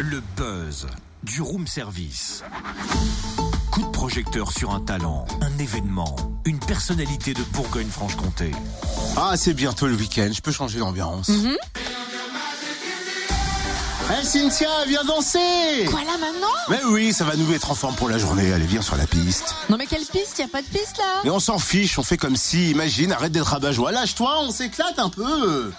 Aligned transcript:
Le 0.00 0.22
buzz 0.34 0.86
du 1.22 1.42
room 1.42 1.66
service. 1.66 2.42
Coup 3.70 3.82
de 3.82 3.90
projecteur 3.90 4.50
sur 4.50 4.70
un 4.70 4.80
talent, 4.80 5.26
un 5.42 5.58
événement, 5.58 6.16
une 6.46 6.58
personnalité 6.58 7.34
de 7.34 7.42
Bourgogne-Franche-Comté. 7.52 8.52
Ah, 9.18 9.34
c'est 9.36 9.52
bientôt 9.52 9.88
le 9.88 9.96
week-end, 9.96 10.30
je 10.32 10.40
peux 10.40 10.52
changer 10.52 10.78
d'ambiance. 10.78 11.28
Mhm. 11.28 11.54
Hé 14.10 14.24
Cynthia, 14.24 14.70
viens 14.88 15.04
danser 15.04 15.84
Quoi 15.90 16.00
là 16.00 16.16
maintenant? 16.18 16.46
Mais 16.70 16.80
oui, 16.86 17.12
ça 17.12 17.24
va 17.24 17.36
nous 17.36 17.46
mettre 17.46 17.70
en 17.70 17.74
forme 17.74 17.94
pour 17.94 18.08
la 18.08 18.16
journée, 18.16 18.54
allez 18.54 18.64
viens 18.64 18.80
sur 18.80 18.96
la 18.96 19.06
piste. 19.06 19.54
Non 19.68 19.76
mais 19.76 19.86
quelle 19.86 20.06
piste? 20.06 20.38
Y 20.38 20.42
a 20.44 20.48
pas 20.48 20.62
de 20.62 20.66
piste 20.66 20.96
là? 20.96 21.20
Mais 21.24 21.30
on 21.30 21.40
s'en 21.40 21.58
fiche, 21.58 21.98
on 21.98 22.02
fait 22.02 22.16
comme 22.16 22.36
si, 22.36 22.70
imagine, 22.70 23.12
arrête 23.12 23.32
d'être 23.32 23.48
rabat-joie, 23.48 23.92
lâche-toi, 23.92 24.34
on 24.40 24.50
s'éclate 24.50 24.98
un 24.98 25.10
peu 25.10 25.70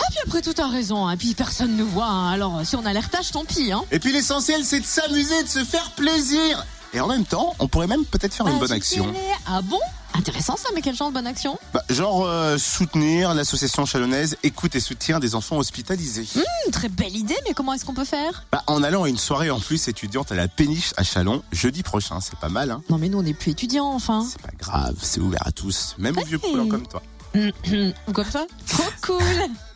Ah 0.00 0.06
puis 0.10 0.18
après 0.26 0.40
tout 0.40 0.54
a 0.60 0.66
raison, 0.66 1.06
hein. 1.06 1.16
puis 1.16 1.34
personne 1.34 1.76
ne 1.76 1.82
voit, 1.82 2.06
hein. 2.06 2.30
alors 2.30 2.60
si 2.64 2.74
on 2.76 2.86
a 2.86 2.92
l'air 2.92 3.10
tâche, 3.10 3.32
tant 3.32 3.44
pis. 3.44 3.70
Hein. 3.70 3.82
Et 3.92 3.98
puis 3.98 4.12
l'essentiel, 4.12 4.64
c'est 4.64 4.80
de 4.80 4.86
s'amuser, 4.86 5.42
de 5.42 5.48
se 5.48 5.62
faire 5.62 5.90
plaisir 5.90 6.64
Et 6.94 7.00
en 7.00 7.06
même 7.06 7.24
temps, 7.24 7.54
on 7.58 7.68
pourrait 7.68 7.86
même 7.86 8.04
peut-être 8.06 8.32
faire 8.32 8.48
une 8.48 8.58
bonne 8.58 8.72
action. 8.72 9.12
Ah 9.46 9.60
bon? 9.62 9.78
Intéressant 10.14 10.56
ça, 10.56 10.70
mais 10.74 10.82
quel 10.82 10.96
genre 10.96 11.08
de 11.08 11.14
bonne 11.14 11.26
action? 11.26 11.58
Bah, 11.72 11.84
genre 11.88 12.26
euh, 12.26 12.58
soutenir 12.58 13.32
l'association 13.32 13.86
chalonnaise 13.86 14.36
Écoute 14.42 14.74
et 14.74 14.80
soutien 14.80 15.20
des 15.20 15.34
enfants 15.34 15.58
hospitalisés. 15.58 16.26
Une 16.66 16.72
très 16.72 16.88
belle 16.88 17.16
idée, 17.16 17.36
mais 17.46 17.54
comment 17.54 17.74
est-ce 17.74 17.84
qu'on 17.84 17.94
peut 17.94 18.04
faire? 18.04 18.44
Bah, 18.50 18.62
en 18.66 18.82
allant 18.82 19.04
à 19.04 19.08
une 19.08 19.18
soirée 19.18 19.50
en 19.50 19.60
plus 19.60 19.86
étudiante 19.88 20.32
à 20.32 20.34
la 20.34 20.48
péniche 20.48 20.92
à 20.96 21.04
Chalon, 21.04 21.42
jeudi 21.52 21.82
prochain, 21.82 22.20
c'est 22.20 22.38
pas 22.38 22.48
mal 22.48 22.70
hein 22.70 22.82
Non 22.90 22.98
mais 22.98 23.08
nous 23.08 23.18
on 23.18 23.22
n'est 23.22 23.34
plus 23.34 23.52
étudiants 23.52 23.92
enfin. 23.92 24.26
C'est 24.28 24.42
pas 24.42 24.52
grave, 24.58 24.96
c'est 25.00 25.20
ouvert 25.20 25.46
à 25.46 25.52
tous, 25.52 25.94
même 25.98 26.18
aux 26.18 26.24
vieux 26.24 26.38
couleurs 26.38 26.68
comme 26.68 26.86
toi. 26.86 27.02
Ou 28.08 28.12
comme 28.12 28.30
ça 28.30 28.46
cool 29.00 29.22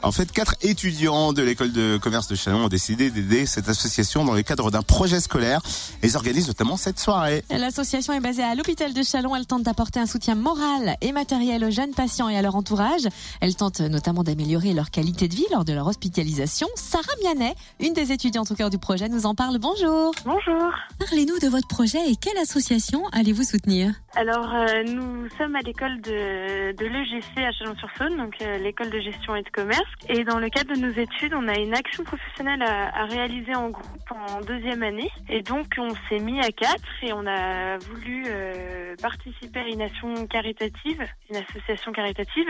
En 0.03 0.13
fait, 0.13 0.31
quatre 0.33 0.55
étudiants 0.63 1.33
de 1.33 1.43
l'école 1.43 1.73
de 1.73 1.97
commerce 1.97 2.29
de 2.29 2.35
Chalon 2.35 2.65
ont 2.65 2.69
décidé 2.69 3.11
d'aider 3.11 3.47
cette 3.47 3.69
association 3.69 4.25
dans 4.25 4.35
le 4.35 4.43
cadre 4.43 4.71
d'un 4.71 4.83
projet 4.83 5.21
scolaire. 5.21 5.61
Et 6.03 6.07
ils 6.09 6.17
organisent 6.17 6.49
notamment 6.49 6.77
cette 6.77 6.99
soirée. 6.99 7.43
L'association 7.51 8.13
est 8.13 8.21
basée 8.21 8.43
à 8.43 8.55
l'hôpital 8.55 8.93
de 8.93 9.03
Chalon. 9.03 9.35
Elle 9.35 9.47
tente 9.47 9.63
d'apporter 9.63 10.01
un 10.01 10.07
soutien 10.07 10.35
moral 10.35 10.97
et 11.01 11.13
matériel 11.13 11.65
aux 11.65 11.71
jeunes 11.71 11.95
patients 11.95 12.29
et 12.29 12.37
à 12.37 12.43
leur 12.43 12.55
entourage. 12.57 13.09
Elle 13.41 13.55
tente 13.57 13.81
notamment 13.81 14.23
d'améliorer 14.23 14.75
leur 14.75 14.91
qualité 14.91 15.29
de 15.29 15.35
vie 15.35 15.47
lors 15.53 15.65
de 15.65 15.73
leur 15.73 15.87
hospitalisation. 15.87 16.69
Sarah 16.75 17.03
Mianet, 17.23 17.55
une 17.81 17.95
des 17.95 18.13
étudiantes 18.13 18.51
au 18.51 18.55
cœur 18.55 18.71
du 18.71 18.79
projet, 18.79 19.09
nous 19.09 19.27
en 19.27 19.35
parle. 19.35 19.59
Bonjour. 19.59 20.13
Bonjour. 20.25 20.71
Parlez-nous 20.99 21.39
de 21.39 21.49
votre 21.49 21.69
projet 21.69 22.11
et 22.11 22.17
quelle 22.17 22.39
association 22.39 23.03
allez-vous 23.13 23.45
soutenir? 23.45 23.93
Alors, 24.17 24.53
euh, 24.55 24.85
nous 24.85 25.29
sommes 25.39 25.57
à 25.57 25.61
l'école 25.61 26.01
de, 26.03 26.73
de 26.77 26.85
l'EGC 26.85 27.39
à 27.39 27.51
Chalon-sur-Saône, 27.53 28.17
donc 28.17 28.35
euh, 28.43 28.59
l'école 28.59 28.91
de 28.91 29.01
gestion 29.01 29.24
et 29.35 29.43
de 29.43 29.49
commerce. 29.49 29.91
Et 30.09 30.25
dans 30.25 30.39
le 30.39 30.51
cadre 30.51 30.75
de 30.75 30.81
nos 30.81 30.93
études, 30.93 31.33
on 31.35 31.49
a 31.49 31.57
une 31.59 31.75
action 31.75 32.05
professionnelle 32.05 32.63
à, 32.63 33.05
réaliser 33.07 33.55
en 33.55 33.71
groupe 33.71 34.11
en 34.11 34.41
deuxième 34.41 34.83
année. 34.83 35.11
Et 35.29 35.43
donc, 35.43 35.67
on 35.79 35.95
s'est 36.09 36.19
mis 36.19 36.41
à 36.41 36.51
quatre 36.51 36.83
et 37.03 37.13
on 37.13 37.27
a 37.27 37.79
voulu 37.79 38.25
euh, 38.27 38.95
participer 39.01 39.61
à 39.61 39.69
une 39.69 39.83
action 39.83 40.27
caritative, 40.27 41.03
une 41.31 41.37
association 41.37 41.93
caritative. 41.93 42.49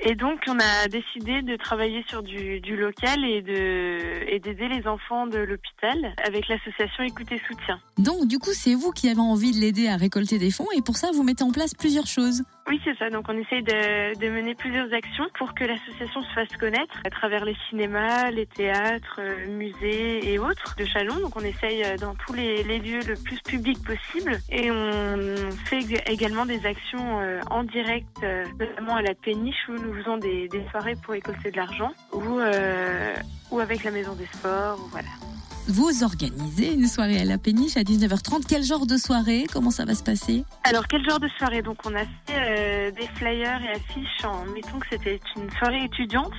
Et 0.00 0.14
donc, 0.14 0.40
on 0.48 0.58
a 0.58 0.88
décidé 0.88 1.42
de 1.42 1.56
travailler 1.56 2.04
sur 2.08 2.22
du, 2.22 2.60
local 2.76 3.24
et 3.24 3.42
et 4.28 4.38
d'aider 4.38 4.68
les 4.68 4.86
enfants 4.86 5.26
de 5.26 5.38
l'hôpital 5.38 6.14
avec 6.24 6.48
l'association 6.48 7.04
Écoute 7.04 7.30
et 7.32 7.40
Soutien. 7.46 7.78
Donc, 7.98 8.26
du 8.26 8.38
coup, 8.38 8.52
c'est 8.52 8.74
vous 8.74 8.90
qui 8.92 9.08
avez 9.08 9.20
envie 9.20 9.52
de 9.52 9.60
l'aider 9.60 9.88
à 9.88 9.96
récolter 9.96 10.38
des 10.38 10.50
fonds 10.50 10.68
et 10.76 10.82
pour 10.82 10.96
ça, 10.96 11.10
vous 11.12 11.22
mettez 11.22 11.44
en 11.44 11.50
place 11.50 11.74
plusieurs 11.74 12.06
choses. 12.06 12.42
Oui, 12.68 12.80
c'est 12.84 12.96
ça. 12.96 13.10
Donc, 13.10 13.26
on 13.28 13.36
essaye 13.36 13.62
de, 13.62 14.18
de 14.18 14.28
mener 14.30 14.54
plusieurs 14.54 14.92
actions 14.94 15.26
pour 15.36 15.52
que 15.52 15.64
l'association 15.64 16.22
se 16.22 16.32
fasse 16.32 16.56
connaître 16.56 16.94
à 17.04 17.10
travers 17.10 17.44
les 17.44 17.56
cinémas, 17.68 18.30
les 18.30 18.46
théâtres, 18.46 19.18
euh, 19.18 19.46
musées 19.48 20.32
et 20.32 20.38
autres 20.38 20.74
de 20.78 20.84
Chalon. 20.84 21.18
Donc, 21.20 21.36
on 21.36 21.40
essaye 21.44 21.82
euh, 21.84 21.96
dans 21.96 22.14
tous 22.14 22.32
les, 22.34 22.62
les 22.62 22.78
lieux 22.78 23.00
le 23.06 23.14
plus 23.16 23.40
public 23.42 23.78
possible. 23.84 24.38
Et 24.48 24.70
on 24.70 25.50
fait 25.66 25.80
ég- 25.80 26.02
également 26.08 26.46
des 26.46 26.64
actions 26.64 27.20
euh, 27.20 27.40
en 27.50 27.64
direct, 27.64 28.06
notamment 28.58 28.94
à 28.96 29.02
la 29.02 29.14
péniche 29.14 29.68
où 29.68 29.72
nous 29.72 29.94
faisons 29.94 30.16
des, 30.18 30.46
des 30.48 30.64
soirées 30.70 30.94
pour 31.02 31.14
récolter 31.14 31.50
de 31.50 31.56
l'argent 31.56 31.92
ou, 32.12 32.38
euh, 32.38 33.14
ou 33.50 33.58
avec 33.58 33.82
la 33.82 33.90
maison 33.90 34.14
des 34.14 34.26
sports. 34.26 34.78
Voilà. 34.92 35.08
Vous 35.68 36.02
organisez 36.02 36.74
une 36.74 36.86
soirée 36.86 37.20
à 37.20 37.24
la 37.24 37.38
péniche 37.38 37.76
à 37.76 37.82
19h30. 37.82 38.42
Quel 38.48 38.64
genre 38.64 38.84
de 38.84 38.96
soirée? 38.96 39.46
Comment 39.52 39.70
ça 39.70 39.84
va 39.84 39.94
se 39.94 40.02
passer? 40.02 40.44
Alors, 40.64 40.88
quel 40.88 41.08
genre 41.08 41.20
de 41.20 41.28
soirée? 41.38 41.62
Donc, 41.62 41.78
on 41.86 41.94
a 41.94 42.04
fait 42.26 42.34
euh, 42.34 42.90
des 42.90 43.06
flyers 43.14 43.62
et 43.62 43.76
affiches 43.76 44.24
en 44.24 44.44
mettant 44.46 44.78
que 44.80 44.86
c'était 44.90 45.20
une 45.36 45.48
soirée 45.52 45.84
étudiante. 45.84 46.32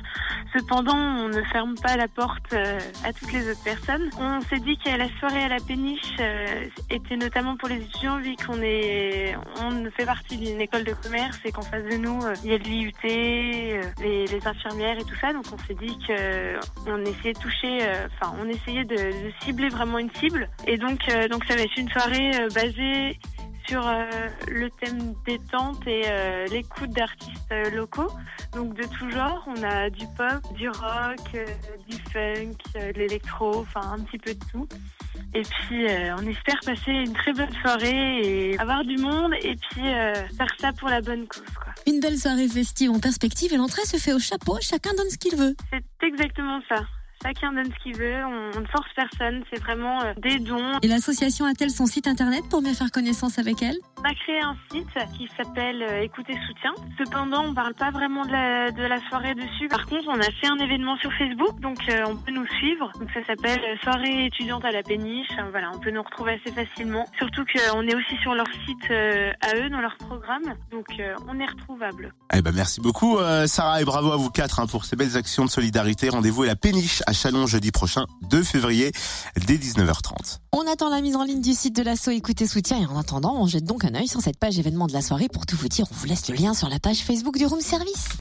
Cependant, 0.56 0.96
on 0.96 1.30
ne 1.30 1.41
ferme 1.52 1.74
pas 1.81 1.97
la 1.97 2.08
porte 2.08 2.53
euh, 2.53 2.80
à 3.03 3.12
toutes 3.12 3.31
les 3.34 3.50
autres 3.50 3.64
personnes. 3.64 4.09
On 4.19 4.40
s'est 4.41 4.59
dit 4.59 4.78
que 4.78 4.90
la 4.96 5.09
soirée 5.19 5.46
à 5.46 5.47
la 5.47 5.58
péniche 5.58 6.16
euh, 6.19 6.66
était 6.91 7.18
notamment 7.18 7.58
pour 7.58 7.69
les 7.69 7.78
étudiants, 7.78 8.19
vu 8.19 8.36
qu'on 8.36 8.62
est, 8.62 9.36
on 9.62 9.90
fait 9.97 10.06
partie 10.06 10.38
d'une 10.38 10.62
école 10.62 10.84
de 10.84 10.94
commerce 10.94 11.40
et 11.44 11.52
qu'en 11.52 11.63
face 11.63 11.84
de 11.84 11.97
nous, 11.97 12.24
euh, 12.24 12.36
il 12.44 12.52
y 12.52 12.53
a 12.53 12.59
de 12.59 12.63
l'IUT, 12.66 12.92
les, 13.03 13.81
les 14.28 14.47
infirmières 14.47 15.00
et 15.00 15.03
tout 15.03 15.16
ça. 15.19 15.34
Donc, 15.34 15.46
on 15.52 15.58
s'est 15.66 15.74
dit 15.74 15.97
que 16.08 16.13
euh, 16.13 16.59
on 16.86 17.02
essayait 17.02 17.34
de 17.34 17.40
toucher, 17.40 17.80
enfin, 18.22 18.36
on 18.40 18.47
essayait 18.47 18.86
de, 18.86 18.96
de 18.96 19.34
cibler 19.44 19.69
vraiment 19.69 19.97
une 19.97 20.12
cible. 20.12 20.50
Et 20.68 20.78
donc, 20.78 21.00
donc 21.31 21.46
ça 21.46 21.56
va 21.56 21.63
être 21.63 21.78
une 21.78 21.90
soirée 21.90 22.31
basée 22.53 23.18
sur 23.68 23.88
euh, 23.88 24.06
le 24.47 24.69
thème 24.69 25.13
détente 25.25 25.85
et 25.88 26.03
euh, 26.06 26.46
l'écoute 26.47 26.90
d'artistes 26.91 27.51
euh, 27.51 27.69
locaux. 27.72 28.12
Donc 28.53 28.74
de 28.75 28.84
tout 28.84 29.09
genre, 29.09 29.44
on 29.47 29.63
a 29.63 29.90
du 29.90 30.06
pop, 30.18 30.53
du 30.53 30.69
rock, 30.69 31.19
euh, 31.35 31.46
du 31.88 31.97
funk, 32.12 32.57
de 32.75 33.00
l'électro, 33.00 33.59
enfin 33.59 33.94
un 33.94 34.00
petit 34.00 34.18
peu 34.18 34.34
de 34.34 34.46
tout. 34.51 34.68
Et 35.35 35.41
puis 35.41 35.88
on 36.18 36.28
espère 36.28 36.59
passer 36.63 36.91
une 36.91 37.13
très 37.13 37.34
bonne 37.34 37.53
soirée 37.62 38.22
et 38.51 38.59
avoir 38.59 38.84
du 38.84 38.97
monde 38.97 39.34
et 39.41 39.56
puis 39.56 39.81
faire 39.81 40.53
ça 40.59 40.72
pour 40.74 40.90
la 40.90 41.01
bonne 41.01 41.28
cause. 41.28 41.41
Quoi. 41.56 41.74
Une 41.88 42.00
belle 42.00 42.18
soirée 42.18 42.47
festive 42.47 42.91
en 42.91 43.00
perspective 43.00 43.51
et 43.51 43.57
l'entrée 43.57 43.84
se 43.85 43.97
fait 43.97 44.13
au 44.13 44.19
chapeau. 44.19 44.57
Chacun 44.62 44.91
donne 44.95 45.09
ce 45.09 45.18
qu'il 45.18 45.35
veut. 45.35 45.56
C'est 45.72 46.07
exactement 46.07 46.59
ça. 46.69 46.85
Chacun 47.24 47.54
donne 47.54 47.66
ce 47.66 47.84
qu'il 47.84 47.96
veut, 47.98 48.24
on 48.26 48.60
ne 48.60 48.66
force 48.68 48.90
personne, 48.96 49.44
c'est 49.52 49.60
vraiment 49.62 50.04
euh, 50.04 50.14
des 50.18 50.40
dons. 50.40 50.80
Et 50.82 50.88
l'association 50.88 51.46
a-t-elle 51.46 51.70
son 51.70 51.86
site 51.86 52.08
internet 52.08 52.44
pour 52.50 52.62
mieux 52.62 52.74
faire 52.74 52.92
connaissance 52.92 53.40
avec 53.40 53.62
elle? 53.64 53.78
On 54.00 54.04
a 54.04 54.14
créé 54.14 54.42
un 54.42 54.56
site 54.72 54.90
qui 55.18 55.30
s'appelle 55.38 55.82
euh, 55.84 56.02
Écoute 56.02 56.26
et 56.30 56.38
Soutien. 56.48 56.74
Cependant, 56.98 57.46
on 57.46 57.54
parle 57.54 57.74
pas 57.76 57.92
vraiment 57.92 58.26
de 58.26 58.32
la, 58.32 58.72
de 58.72 58.84
la 58.84 59.00
soirée 59.08 59.36
dessus. 59.36 59.70
Par 59.70 59.86
contre, 59.86 60.08
on 60.08 60.20
a 60.20 60.32
fait 60.42 60.48
un 60.48 60.58
événement 60.58 60.98
sur 60.98 61.12
Facebook, 61.14 61.60
donc 61.62 61.78
euh, 61.90 62.04
on 62.08 62.18
peut 62.18 62.32
nous 62.32 62.46
suivre. 62.60 62.92
Donc 63.00 63.10
ça 63.14 63.24
s'appelle 63.26 63.62
euh, 63.62 63.78
Soirée 63.84 64.26
étudiante 64.26 64.66
à 64.66 64.72
la 64.72 64.84
péniche. 64.84 65.30
Voilà, 65.52 65.72
on 65.74 65.80
peut 65.80 65.92
nous 65.92 66.04
retrouver 66.04 66.34
assez 66.34 66.54
facilement. 66.54 67.06
Surtout 67.18 67.46
qu'on 67.46 67.88
est 67.88 67.96
aussi 67.96 68.18
sur 68.22 68.36
leur 68.36 68.48
site 68.66 68.92
euh, 68.92 69.32
à 69.42 69.56
eux, 69.56 69.70
dans 69.70 69.80
leur 69.80 69.96
programme. 69.96 70.54
Donc 70.72 70.88
euh, 71.00 71.16
on 71.30 71.40
est 71.40 71.46
retrouvable. 71.46 72.14
Eh 72.34 72.42
ben 72.42 72.52
merci 72.54 72.82
beaucoup 72.82 73.18
euh, 73.18 73.48
Sarah 73.48 73.82
et 73.82 73.86
bravo 73.86 74.12
à 74.12 74.18
vous 74.18 74.30
quatre 74.30 74.60
hein, 74.60 74.68
pour 74.68 74.84
ces 74.84 74.98
belles 74.98 75.16
actions 75.16 75.46
de 75.46 75.50
solidarité. 75.50 76.10
Rendez-vous 76.10 76.44
à 76.44 76.48
la 76.48 76.56
péniche 76.56 77.02
à 77.08 77.12
Chalon 77.13 77.47
jeudi 77.47 77.72
prochain, 77.72 78.06
2 78.29 78.44
février, 78.44 78.91
dès 79.47 79.56
19h30. 79.56 80.40
On 80.51 80.66
attend 80.72 80.90
la 80.90 81.01
mise 81.01 81.16
en 81.16 81.24
ligne 81.24 81.41
du 81.41 81.53
site 81.53 81.75
de 81.75 81.84
l'asso 81.84 82.09
Écoutez 82.09 82.47
Soutien 82.47 82.79
et 82.81 82.85
en 82.85 82.97
attendant, 82.97 83.35
on 83.40 83.47
jette 83.47 83.66
donc 83.66 83.85
un 83.85 83.96
œil 83.96 84.07
sur 84.07 84.22
cette 84.22 84.38
page 84.38 84.59
événement 84.59 84.88
de 84.88 84.94
la 84.94 85.01
soirée 85.01 85.29
pour 85.29 85.46
tout 85.46 85.56
vous 85.56 85.68
dire. 85.68 85.85
On 85.91 85.96
vous 85.96 86.06
laisse 86.06 86.28
le 86.29 86.35
lien 86.35 86.53
sur 86.53 86.69
la 86.69 86.79
page 86.79 87.00
Facebook 87.00 87.38
du 87.38 87.46
Room 87.46 87.62
Service. 87.62 88.09